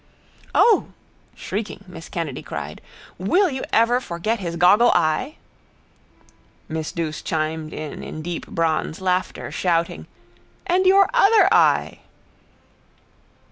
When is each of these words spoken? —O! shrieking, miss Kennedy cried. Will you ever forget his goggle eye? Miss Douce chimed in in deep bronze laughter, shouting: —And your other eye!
—O! 0.55 0.87
shrieking, 1.35 1.83
miss 1.87 2.09
Kennedy 2.09 2.41
cried. 2.41 2.81
Will 3.19 3.51
you 3.51 3.63
ever 3.71 3.99
forget 4.01 4.39
his 4.39 4.55
goggle 4.55 4.89
eye? 4.95 5.35
Miss 6.67 6.91
Douce 6.91 7.21
chimed 7.21 7.71
in 7.71 8.01
in 8.03 8.23
deep 8.23 8.47
bronze 8.47 8.99
laughter, 8.99 9.51
shouting: 9.51 10.07
—And 10.65 10.87
your 10.87 11.07
other 11.13 11.47
eye! 11.53 11.99